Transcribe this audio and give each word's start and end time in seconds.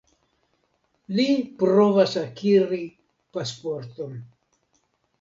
Li 1.19 1.25
provas 1.59 2.17
akiri 2.23 2.83
pasporton. 3.39 4.21